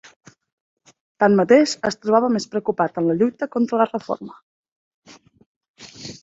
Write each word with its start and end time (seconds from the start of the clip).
Tanmateix, 1.23 1.75
es 1.89 1.97
trobava 2.05 2.31
més 2.37 2.47
preocupat 2.55 2.97
en 3.03 3.11
la 3.11 3.17
lluita 3.19 3.49
contra 3.57 3.81
la 3.83 3.87
Reforma. 3.91 4.41